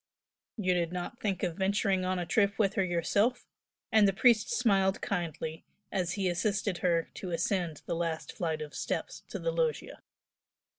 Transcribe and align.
"You 0.57 0.73
did 0.73 0.91
not 0.91 1.19
think 1.19 1.43
of 1.43 1.57
venturing 1.57 2.03
on 2.05 2.17
a 2.17 2.25
trip 2.25 2.57
with 2.57 2.73
her 2.73 2.83
yourself?" 2.83 3.45
and 3.91 4.07
the 4.07 4.13
priest 4.13 4.49
smiled 4.49 4.99
kindly, 4.99 5.63
as 5.91 6.13
he 6.13 6.27
assisted 6.27 6.79
her 6.79 7.11
to 7.13 7.29
ascend 7.29 7.83
the 7.85 7.95
last 7.95 8.31
flight 8.31 8.63
of 8.63 8.73
steps 8.73 9.21
to 9.29 9.37
the 9.37 9.51
loggia. 9.51 10.01